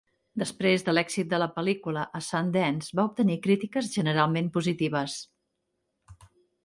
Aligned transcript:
Després 0.43 0.83
de 0.87 0.93
l'èxit 0.97 1.27
de 1.33 1.39
la 1.43 1.47
pel·lícula 1.57 2.05
a 2.19 2.21
Sundance, 2.29 2.97
va 3.01 3.05
obtenir 3.11 3.37
crítiques 3.45 3.93
generalment 3.99 4.51
positives. 4.57 5.21